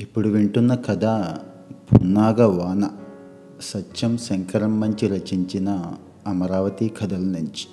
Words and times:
ఇప్పుడు 0.00 0.28
వింటున్న 0.28 0.74
కథ 0.74 1.04
పున్నాగ 1.92 2.44
వాన 2.44 2.90
సత్యం 3.60 4.18
శంకరం 4.18 4.80
మంచి 4.80 5.08
రచించిన 5.08 5.92
అమరావతి 6.26 6.88
కథల 6.88 7.16
నుంచి. 7.16 7.66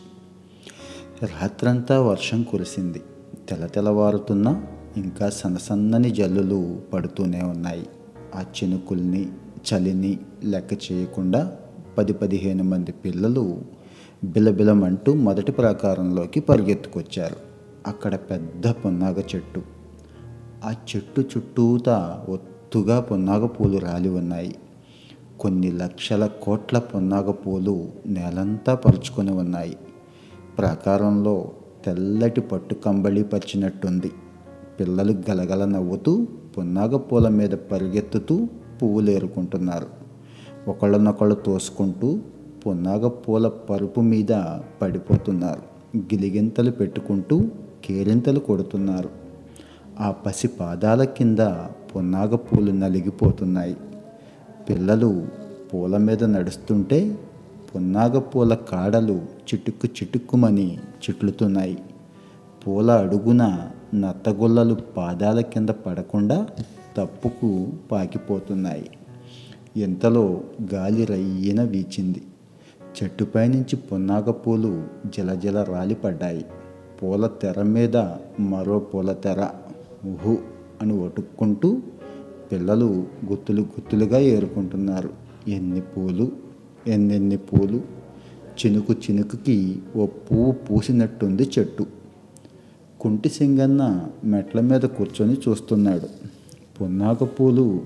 రాత్రంతా 1.24 2.02
వర్షం 2.02 2.44
కురిసింది. 2.44 3.02
తెలతెలవారుతున్న 3.50 4.64
ఇంకా 4.98 5.30
సన్నసన్నని 5.30 6.10
జల్లులు 6.10 6.82
పడుతూనే 6.94 7.42
ఉన్నాయి. 7.42 7.88
ఆ 8.36 8.42
చినుకుల్ని 8.42 9.30
చలిని 9.74 10.20
లెక్క 10.44 10.92
చేయకుండా 10.92 11.56
పది 11.98 12.14
పదిహేను 12.14 12.64
మంది 12.64 12.92
పిల్లలు 12.92 13.62
బిలబిలమంటూ 14.24 15.14
మొదటి 15.14 15.52
ప్రాకారంలోకి 15.52 16.40
పరిగెత్తుకొచ్చారు. 16.40 17.36
అక్కడ 17.88 18.16
పెద్ద 18.16 18.68
పున్నాగ 18.68 19.20
చెట్టు 19.36 19.77
ఆ 20.66 20.72
చెట్టు 20.72 21.22
చుట్టూతా 21.22 22.24
ఒత్తుగా 22.30 23.00
పొన్నాగ 23.00 23.46
పూలు 23.46 23.78
రాలి 23.78 24.10
ఉన్నాయి. 24.10 24.56
కొన్ని 25.40 25.72
లక్షల 25.72 26.26
కోట్ల 26.26 26.80
పున్నాగ 26.80 27.32
పూలు 27.32 27.88
నేలంతా 28.06 28.76
పరుచుకొని 28.76 29.32
ఉన్నాయి. 29.32 29.78
ప్రాకారంలో 30.58 31.52
తెల్లటి 31.86 32.42
పట్టు 32.42 32.76
కంబళి 32.76 33.24
పరిచినట్టుంది 33.24 34.12
పిల్లలు 34.80 35.12
గలగల 35.30 35.66
నవ్వుతూ 35.66 36.28
పున్నాగ 36.58 36.98
పూల 36.98 37.28
మీద 37.28 37.50
పరిగెత్తుతూ 37.50 38.48
పువ్వులు 38.84 39.10
ఏరుకుంటున్నారు. 39.10 39.88
ఒకళ్ళనొకళ్ళు 40.68 41.36
తోసుకుంటూ 41.36 42.20
పున్నాగ 42.68 43.08
పూల 43.08 43.48
పరుపు 43.48 44.02
మీద 44.02 44.32
పడిపోతున్నారు. 44.82 45.62
గిలిగింతలు 45.98 46.72
పెట్టుకుంటూ 46.72 47.42
కేరింతలు 47.86 48.40
కొడుతున్నారు. 48.40 49.27
ఆ 50.00 50.12
పసి 50.12 50.48
పాదాల 50.48 51.04
కింద 51.04 51.40
పున్నాగ 51.96 52.36
పూలు 52.36 52.72
నలిగిపోతున్నాయి. 52.72 53.78
పిల్లలు 54.70 55.28
పూల 55.74 55.98
మీద 55.98 56.24
నడుస్తుంటే 56.24 57.20
పున్నాగ 57.76 58.20
పూల 58.20 58.54
కాడలు 58.56 59.14
చిటుక్కు 59.14 59.88
చిటుక్కుమని 59.88 60.78
చిట్లుతున్నాయి. 60.78 61.78
పూల 62.68 62.92
అడుగున 62.92 63.70
నత్తగుల్లలు 63.94 64.78
పాదాల 64.98 65.40
కింద 65.40 65.70
పడకుండా 65.70 66.48
తప్పుకు 66.98 67.68
పాకిపోతున్నాయి. 67.92 68.90
ఇంతలో 69.78 70.42
గాలి 70.74 71.06
రయ్యన 71.06 71.64
వీచింది. 71.64 72.22
చెట్టుపై 73.04 73.48
నుంచి 73.48 73.76
పున్నాగ 73.76 74.32
పూలు 74.32 74.84
జలజల 75.18 75.64
రాలిపడ్డాయి. 75.64 76.46
పూల 77.04 77.28
తెర 77.28 77.62
మీద 77.62 77.98
మరో 78.40 78.80
పూల 78.80 79.14
తెర. 79.14 79.48
ఉహు 80.06 80.38
అని 80.82 80.94
ఒటుక్కుంటూ 80.94 81.82
పిల్లలు 82.52 83.06
గుత్తులు 83.30 83.62
గుత్తులుగా 83.62 84.20
ఏరుకుంటున్నారు. 84.20 85.10
ఎన్ని 85.48 85.82
పూలు 85.82 86.32
ఎన్నెన్ని 86.88 87.38
పూలు? 87.38 87.82
చినుకు 88.58 88.94
చినుకుకి 88.94 89.80
ఓ 89.96 90.06
పువ్వు 90.06 90.52
పూసినట్టుంది 90.52 91.50
చెట్టు. 91.60 91.86
కుంటి 93.02 93.30
సింగన్న 93.30 94.08
మెట్ల 94.24 94.60
మీద 94.60 94.82
కూర్చొని 94.82 95.38
చూస్తున్నాడు. 95.50 96.08
పున్నాగ 96.82 97.26
పూలు 97.26 97.82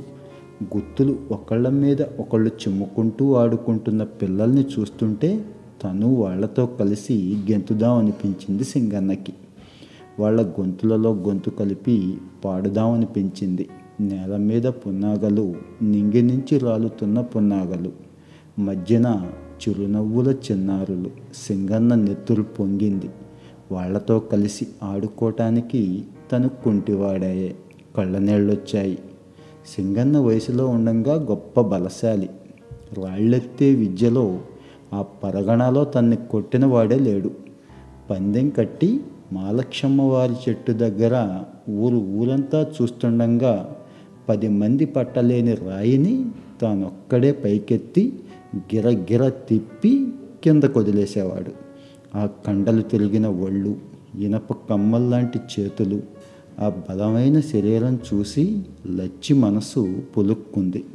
గుత్తులు 0.64 1.20
ఒకళ్ళ 1.32 1.70
మీద 1.70 2.02
ఒకళ్ళు 2.02 2.48
చిమ్ముకుంటూ 2.48 3.34
ఆడుకుంటున్న 3.34 4.04
పిల్లల్ని 4.04 4.66
చూస్తుంటే 4.80 5.46
తను 5.84 6.16
వాళ్ళతో 6.16 6.66
కలిసి 6.66 7.38
గెంతుదాం 7.52 7.98
అనిపించింది 7.98 8.64
సింగన్నకి. 8.64 9.34
వాళ్ళ 10.20 10.42
గొంతులలో 10.42 11.14
గొంతు 11.14 11.50
కలిపి 11.50 12.18
పాడుదామనిపించింది 12.46 13.70
నేల 14.00 14.38
మీద 14.38 14.64
పున్నాగలు 14.64 15.56
నింగి 15.82 16.22
నుంచి 16.22 16.58
రాలుతున్న 16.58 17.22
పున్నాగలు 17.22 17.92
మధ్యన 18.60 19.32
చిరునవ్వుల 19.62 20.32
చిన్నారులు 20.32 21.10
సింగన్న 21.34 21.96
నెత్తులు 21.96 22.44
పొంగింది. 22.44 23.10
వాళ్ళతో 23.72 24.20
కలిసి 24.20 24.68
ఆడుకోవటానికి 24.84 26.04
తను 26.32 26.50
కుంటివాడాయే 26.50 27.56
కళ్ళనీళ్ళొచ్చాయి. 27.98 29.00
సింగన్న 29.76 30.18
వయసులో 30.18 30.68
ఉండంగా 30.68 31.14
గొప్ప 31.14 31.62
బలశాలి. 31.62 32.30
రాళ్ళెత్తే 33.04 33.76
విద్యలో 33.76 34.40
ఆ 34.94 35.02
పరగణలో 35.02 35.84
తన్ని 35.84 36.16
కొట్టిన 36.16 36.66
వాడే 36.66 37.00
లేడు. 37.00 37.32
పందెం 38.10 38.50
కట్టి 38.50 39.02
మాలక్షమ్మ 39.32 40.02
వారి 40.02 40.34
చెట్టు 40.50 40.72
దగ్గర 40.72 41.44
ఊరు 41.70 41.96
ఊరంతా 41.96 42.72
చూస్తుండగా 42.82 43.76
పది 44.30 44.48
మంది 44.48 44.86
పట్టలేని 44.86 45.56
రాయిని 45.56 46.26
తానొక్కడే 46.62 47.32
పైకెత్తి 47.32 48.20
గిరగిర 48.58 49.30
తిప్పి 49.30 50.08
కింద 50.44 50.64
కొదిలేసేవాడు 50.64 51.52
ఆ 52.18 52.30
కండలు 52.48 52.82
తిరిగిన 52.82 53.28
ఒళ్ళు 53.28 53.76
ఇనప 54.20 54.54
కమ్మల్లాంటి 54.54 55.40
చేతులు 55.60 56.02
ఆ 56.60 56.70
బలమైన 56.90 57.40
శరీరం 57.40 58.00
చూసి 58.14 58.64
లచ్చి 58.88 59.34
మనసు 59.34 60.04
పులుక్కుంది. 60.18 60.86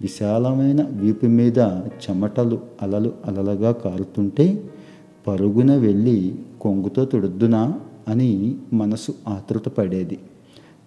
విశాలమైన 0.00 0.82
వీపు 0.82 1.26
మీద 1.26 1.58
చెమటలు 1.58 2.60
అలలు 2.82 3.12
అలలుగా 3.26 3.72
కారుతుంటే 3.72 4.64
పరుగున 5.28 5.76
వెళ్ళి 5.76 6.34
కొంగుతో 6.60 7.04
తుడుద్దునా 7.04 7.80
అని 8.08 8.56
మనసు 8.72 9.12
ఆతృత 9.28 9.68
పడేది 9.68 10.18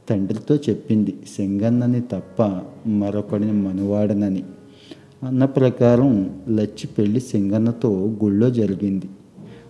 తండ్రితో 0.09 0.56
చెప్పింది 0.56 1.19
సింగన్నని 1.35 2.02
తప్ప 2.02 2.62
మరొకడిని 2.88 3.52
మనువాడనని. 3.52 4.44
అన్న 5.24 5.46
ప్రకారం 5.46 6.40
లచ్చి 6.50 6.88
పెళ్ళి 6.88 7.19
సింగన్నతో 7.19 8.16
గుళ్ళో 8.24 8.50
జరిగింది. 8.50 9.09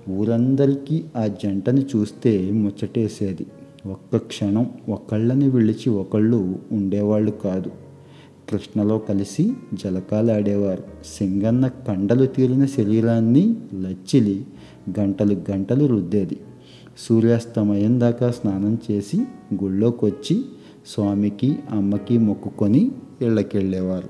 ఊరందరికీ 0.10 1.04
ఆ 1.16 1.28
జంటని 1.28 1.86
చూస్తే 1.96 2.52
ముచ్చటేసేది. 2.52 3.46
ఒక్క 3.86 4.18
క్షణం 4.18 4.70
ఒకళ్ళని 4.90 5.50
విడిచి 5.50 5.90
ఒకళ్ళు 5.90 6.60
ఉండేవాళ్ళు 6.72 7.32
కాదు. 7.32 7.72
కృష్ణలో 8.50 8.98
కలిసి 8.98 9.54
జలకాలాడేవారు. 9.74 10.84
సింగన్న 11.18 11.68
కండలు 11.68 12.26
తీరిన 12.26 12.66
శరీరాన్ని 12.66 13.56
లచ్చిలి 13.80 14.46
గంటలు 15.00 15.42
గంటలు 15.52 15.86
రుద్దేది. 15.86 16.40
సూర్యాస్తమయం 16.98 18.00
దాకా 18.00 18.32
స్నానం 18.32 18.78
చేసి 18.92 19.18
గుళ్ళోకొచ్చి 19.64 20.46
స్వామికి 20.88 21.60
అమ్మకి 21.72 22.18
మొక్కుకొని 22.18 22.92
ఇళ్ళకెళ్ళేవారు. 23.22 24.10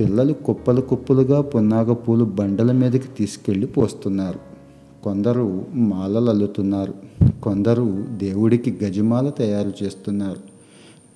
పిల్లలు 0.00 0.32
కుప్పలు 0.32 0.80
కుప్పలుగా 0.80 1.40
పున్నాగ 1.40 1.92
పూలు 1.92 2.24
బండల 2.24 2.72
మీదకి 2.72 3.08
తీసుకెళ్ళి 3.18 3.66
పోస్తున్నారు. 3.66 4.38
కొందరు 5.02 5.66
మాలలు 5.74 6.30
అల్లుతున్నారు 6.30 6.94
కొందరు 7.42 8.04
దేవుడికి 8.10 8.84
గజమాల 8.84 9.28
తయారు 9.28 9.72
చేస్తున్నారు. 9.82 10.53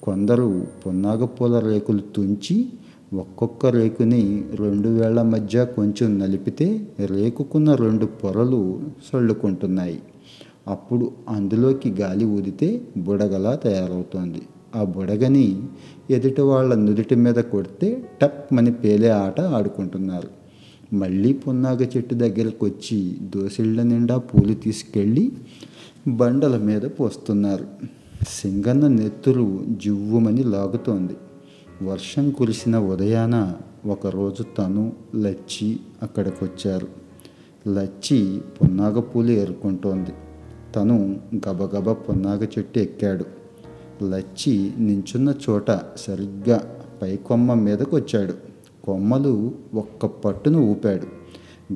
కొందరు 0.03 0.67
పున్నాగపూల 0.87 1.59
రేకులు 1.59 2.03
తుంచి 2.17 2.67
ఒక్కొక్క 3.15 3.67
రేకుని 3.67 4.45
రెండు 4.55 4.89
వేళ్ళ 4.89 5.23
మధ్య 5.23 5.65
కొంచెం 5.65 6.19
నలిపితే 6.19 6.89
రేకుకున్న 7.07 7.75
రెండు 7.75 8.07
పొరలు 8.07 8.81
సళ్ళుకుంటున్నాయి. 9.13 10.03
అప్పుడు 10.69 11.13
అందులోకి 11.29 11.91
గాలి 11.91 12.25
ఊదితే 12.25 12.81
బుడగలా 12.97 13.55
తయారవుతోంది. 13.55 14.43
ఆ 14.77 14.85
బుడగని 14.85 15.63
ఎదుటి 16.11 16.43
వాళ్ళ 16.43 16.75
నుదుటి 16.75 17.15
మీద 17.15 17.35
కొడితే 17.35 18.09
టప్ 18.23 18.55
మని 18.55 18.73
పేలే 18.73 19.09
ఆట 19.09 19.41
ఆడుకుంటున్నారు. 19.41 20.29
మళ్ళీ 20.95 21.33
పున్నాగ 21.33 21.83
చెట్టు 21.97 22.15
దగ్గరకు 22.15 22.67
వచ్చి 22.67 23.17
దోసిళ్ళ 23.37 23.83
నిండా 23.83 24.19
పూలు 24.19 24.55
తీసుకెళ్ళి 24.55 25.33
బండల 26.09 26.59
మీద 26.59 26.83
పోస్తున్నారు. 26.83 27.98
సింగన్న 28.27 28.89
నెత్తురు 28.89 29.65
జివ్వుమని 29.69 30.43
లాగుతోంది. 30.45 31.17
వర్షం 31.82 32.31
కురిసిన 32.31 32.79
ఉదయాన 32.79 33.55
ఒకరోజు 33.87 34.43
తను 34.43 34.93
లచ్చి 35.15 35.81
అక్కడికొచ్చారు. 36.03 36.88
లచ్చి 37.69 38.41
పున్నాగ 38.62 39.00
పూలు 39.00 39.31
ఏరుకుంటోంది. 39.31 40.11
తను 40.76 41.20
గబగబ 41.49 41.93
పున్నాగ 41.93 42.44
చెట్టు 42.44 42.79
ఎక్కాడు. 42.79 43.25
లచ్చి 44.05 44.73
నించున్న 44.79 45.35
చోట 45.50 45.70
సరిగ్గా 45.97 46.76
పై 47.03 47.17
కొమ్మ 47.17 47.55
మీదకు 47.55 47.97
వచ్చాడు 47.97 48.35
కొమ్మలు 48.85 49.55
ఒక్క 49.75 50.06
పట్టును 50.06 50.59
ఊపాడు. 50.59 51.06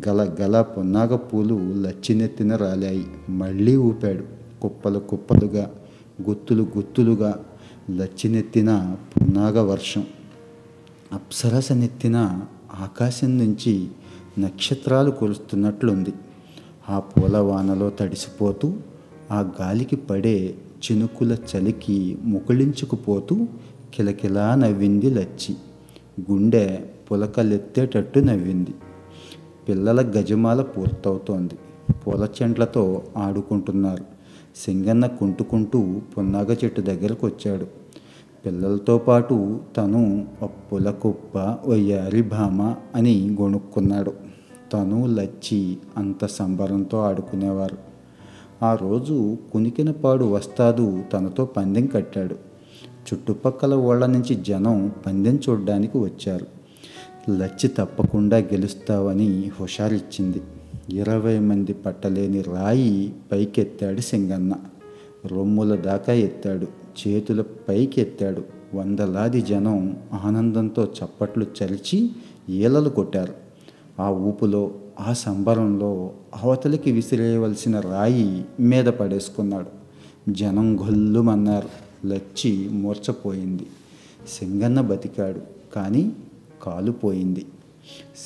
గల 0.09 0.31
గల 0.41 0.63
పున్నాగ 0.63 1.17
పూలు 1.17 1.55
లచ్చినెత్తిన 1.55 2.57
రాలాయి. 2.57 3.07
మళ్ళీ 3.29 3.77
ఊపాడు. 3.77 4.25
కుప్పలు 4.63 4.99
కుప్పలుగా 4.99 5.71
గుత్తులు 6.29 6.67
గుత్తులుగా 6.77 7.45
లచ్చినెత్తిన 7.91 8.97
పునాగ 9.17 9.61
వర్షం. 9.61 10.05
అప్సరసనెత్తిన 11.13 12.17
ఆకాశం 12.81 13.39
నుంచి 13.39 13.89
నక్షత్రాలు 14.39 15.11
కురుస్తున్నట్లుంది. 15.11 16.13
ఆ 16.89 16.99
పూల 16.99 17.39
వానలో 17.39 17.91
తడిసిపోతూ 17.91 18.75
ఆ 19.31 19.51
గాలికి 19.61 19.97
పడే 19.97 20.55
చినుకుల 20.85 21.37
చలికి 21.57 22.19
ముకుళించుకుపోతూ 22.25 23.47
కిలకిలా 23.95 24.55
నవ్వింది 24.55 25.11
లచ్చి. 25.11 25.57
గుండె 26.31 26.79
పులకలెత్తేటట్టు 27.13 28.19
నవ్వింది. 28.19 28.71
పిల్లల 29.69 30.01
గజమాల 30.01 30.63
పూర్తవుతోంది. 30.63 31.55
పూల 32.07 32.29
చెంట్లతో 32.43 33.03
ఆడుకుంటున్నారు. 33.17 34.12
సింగన్న 34.57 35.07
కుంటుకుంటూ 35.07 36.01
పున్నాగ 36.19 36.55
చెట్టు 36.65 36.81
దగ్గరకు 36.81 37.27
వచ్చాడు. 37.27 37.67
పిల్లలతో 38.47 38.99
పాటు 38.99 39.61
తను 39.77 40.29
అప్పుల 40.43 40.91
కుప్ప 40.91 41.57
ఒయ్యారి 41.65 42.23
భామ 42.23 42.75
అని 42.95 43.37
గొణుక్కున్నాడు. 43.41 44.15
తను 44.73 45.07
లచ్చి 45.07 45.79
అంత 45.97 46.27
సంబరంతో 46.27 46.99
ఆడుకునేవారు. 46.99 47.79
ఆ 48.65 48.75
రోజు 48.75 49.37
కునికినపాడు 49.53 50.25
వస్తాదు 50.25 51.03
తనతో 51.13 51.45
పందెం 51.45 51.87
కట్టాడు. 51.87 52.35
చుట్టుపక్కల 52.85 53.75
ఊళ్ళ 53.75 54.07
నుంచి 54.07 54.35
జనం 54.35 54.93
పందెం 55.07 55.41
చూడ్డానికి 55.49 55.99
వచ్చారు. 55.99 56.47
లచ్చి 57.31 57.69
తప్పకుండా 57.69 58.37
గెలుస్తావని 58.37 59.51
హుషారిచ్చింది. 59.61 60.41
ఇరవై 60.91 61.39
మంది 61.39 61.73
పట్టలేని 61.73 62.43
రాయి 62.43 63.15
పైకెత్తాడు 63.33 64.01
సింగన్న. 64.01 64.55
రొమ్ముల 65.27 65.77
దాకా 65.77 66.13
ఎత్తాడు. 66.13 66.67
చేతుల 67.09 67.45
పైకి 67.69 68.01
ఎత్తాడు 68.01 68.45
వందలాది 68.75 69.43
జనం 69.43 69.97
ఆనందంతో 70.13 70.85
చప్పట్లు 70.85 71.47
చరిచి 71.63 72.11
ఈలలు 72.49 72.91
కొట్టారు. 72.91 73.35
ఆ 74.03 74.11
ఊపులో 74.11 74.71
ఆ 75.01 75.13
సంబరంలో 75.13 76.11
అవతలికి 76.43 76.93
విసిరేయవలసిన 76.93 77.81
రాయి 77.81 78.45
మీద 78.61 78.85
పడేసుకున్నాడు. 78.85 79.67
జనం 80.31 80.81
గొల్లుమన్నారు. 80.81 81.69
లచ్చి 82.07 82.69
మూర్చపోయింది 82.69 83.67
సింగన్న 84.29 84.81
బతికాడు. 84.81 85.41
కానీ 85.75 86.13
కాలుపోయింది. 86.63 87.47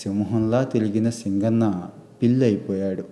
సింహంలా 0.02 0.64
తిరిగిన 0.64 1.10
సింగన్న 1.10 1.82
పిల్లైపోయాడు. 2.22 3.04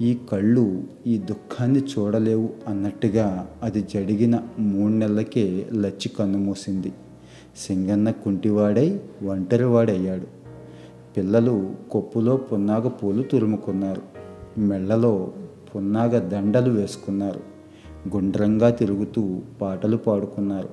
ఈ 0.00 0.18
కళ్ళు 0.32 0.84
ఈ 1.06 1.18
దుఃఖాన్ని 1.18 1.80
చూడలేవు 1.80 2.50
అన్నట్టుగా 2.68 3.50
అది 3.62 3.82
జరిగిన 3.82 4.40
మూడు 4.58 4.92
నెలలకే 4.92 5.66
లచ్చి 5.72 6.08
కన్నుమూసింది 6.08 6.92
సింగన్న 7.56 8.10
కుంటివాడై 8.10 9.00
ఒంటరివాడయ్యాడు. 9.26 10.26
పిల్లలు 11.16 11.74
కొప్పులో 11.90 12.36
పున్నాగ 12.36 12.88
పూలు 12.88 13.22
తురుముకున్నారు. 13.22 14.02
మెళ్ళలో 14.60 15.32
పున్నాగ 15.76 16.18
దండలు 16.18 16.70
వేసుకున్నారు. 16.70 17.40
గుండ్రంగా 18.16 18.70
తిరుగుతూ 18.70 19.40
పాటలు 19.60 19.96
పాడుకున్నారు. 19.96 20.68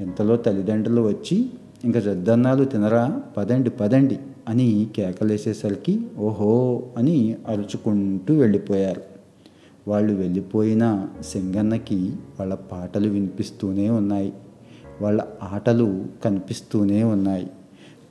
ఇంతలో 0.00 0.36
తల్లిదండ్రులు 0.36 1.02
వచ్చి 1.02 1.50
ఇంకా 1.86 2.00
రెద్దన్నాలు 2.00 2.64
తినరా? 2.64 3.22
పదండి 3.36 3.70
పదండి 3.70 4.18
అని 4.48 4.90
కేకలేసేసరికి 4.96 6.06
ఓహో 6.18 6.82
అని 6.96 7.36
అరుచుకుంటూ 7.48 8.34
వెళ్ళిపోయారు. 8.34 9.02
వాళ్ళు 9.88 10.14
వెళ్ళిపోయిన 10.14 11.08
సింగన్నకి 11.20 12.12
వాళ్ళ 12.40 12.54
పాటలు 12.54 13.08
వినిపిస్తూనే 13.08 13.90
ఉన్నాయి. 13.90 14.32
వాళ్ళ 15.02 15.24
ఆటలు 15.42 16.04
కనిపిస్తూనే 16.24 17.02
ఉన్నాయి. 17.02 17.50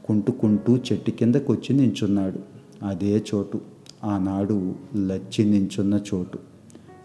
కుంటుకుంటూ 0.06 0.77
చెట్టు 0.77 1.12
కిందకు 1.12 1.54
వచ్చి 1.54 1.75
నించున్నాడు. 1.75 2.39
అదే 2.86 3.24
చోటు. 3.36 3.62
ఆనాడు 4.04 4.75
లచ్చి 4.95 5.45
నించున్న 5.45 6.00
చోటు. 6.13 6.39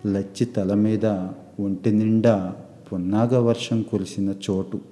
లచ్చి 0.07 0.45
తల 0.45 0.75
మీద 0.75 1.07
ఒంటి 1.61 1.93
నిండా 1.93 2.57
పున్నాగ 2.93 3.39
వర్షం 3.39 3.83
కురిసిన 3.83 4.35
చోటు. 4.51 4.90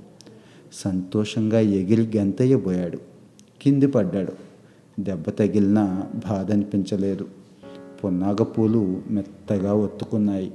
సంతోషంగా 0.72 1.60
ఎగిరి 1.60 2.06
గెంతయ్యబోయాడు 2.16 2.98
కింది 3.62 3.86
పడ్డాడు. 3.86 4.32
దెబ్బ 5.00 5.24
తగిలినా 5.30 6.02
బాధ 6.28 6.52
అనిపించలేదు 6.52 7.26
పున్నాగ 8.04 8.42
పూలు 8.42 9.00
మెత్తగా 9.10 9.74
ఒత్తుకున్నాయి. 9.74 10.52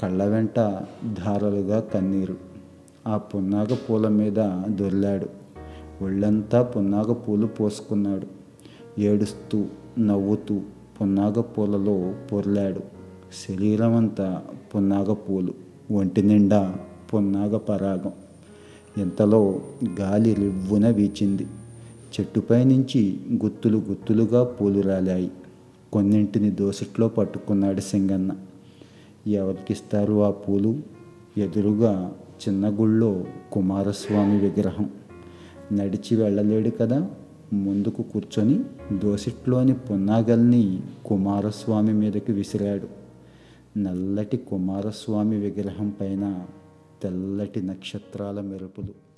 కళ్ళ 0.00 0.24
వెంట 0.24 0.56
ధారలుగా 1.04 1.80
కన్నీరు. 1.80 2.36
ఆ 3.06 3.16
పున్నాగ 3.16 3.74
పూల 3.74 4.08
మీద 4.08 4.62
దొర్లాడు. 4.68 5.26
ఒళ్ళంతా 6.04 6.62
పున్నాగ 6.62 7.12
పూలు 7.12 7.46
పోసుకున్నాడు. 7.46 8.26
ఏడుస్తూ 9.00 9.64
నవ్వుతూ 9.98 10.60
పున్నాగ 11.00 11.40
పూలలో 11.40 12.14
పొర్లాడు. 12.32 12.80
శరీరం 13.48 13.96
అంతా 13.96 14.42
పున్నాగ 14.74 15.12
పూలు. 15.12 15.54
ఒంటి 15.90 16.22
నిండా 16.22 16.76
పున్నాగ 17.14 17.56
పరాగం. 17.56 18.12
ఇంతలో 19.00 19.60
గాలి 20.00 20.34
రివ్వున 20.34 20.88
వీచింది. 20.88 21.42
చెట్టుపై 22.20 22.64
నుంచి 22.64 23.18
గుత్తులు 23.32 23.78
గుత్తులుగా 23.78 24.44
పూలు 24.44 24.80
రాలాయి. 24.80 25.30
కొన్నింటిని 25.92 26.50
దోసట్లో 26.50 27.08
పట్టుకున్నాడు 27.08 27.80
సింగన్న. 27.80 28.32
ఎవరికిస్తారు 29.26 30.24
ఆ 30.24 30.30
పూలు? 30.30 30.80
ఎదురుగా 31.38 32.12
చిన్న 32.48 32.68
గుళ్ళో 32.68 33.24
కుమారస్వామి 33.52 34.40
విగ్రహం. 34.40 34.90
నడిచి 35.72 36.16
వెళ్ళలేడు 36.16 36.70
కదా? 36.70 37.10
ముందుకు 37.52 38.02
కూర్చొని 38.02 38.60
దోసిట్లోని 38.92 39.74
పున్నాగల్ని 39.74 40.80
కుమారస్వామి 41.06 41.92
మీదకి 41.92 42.32
విసిరాడు. 42.32 43.00
నల్లటి 43.78 44.36
కుమారస్వామి 44.36 45.36
విగ్రహం 45.36 45.92
పైన 46.00 46.46
తెల్లటి 47.02 47.62
నక్షత్రాల 47.62 48.40
మెరుపులు. 48.40 49.09